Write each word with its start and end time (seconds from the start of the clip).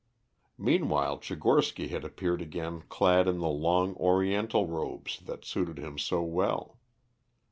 Meanwhile 0.57 1.19
Tchigorsky 1.19 1.89
had 1.89 2.03
appeared 2.03 2.41
again 2.41 2.81
clad 2.89 3.27
in 3.27 3.37
the 3.37 3.47
long 3.47 3.93
Oriental 3.97 4.65
robes 4.65 5.19
that 5.19 5.45
suited 5.45 5.77
him 5.77 5.99
so 5.99 6.23
well. 6.23 6.79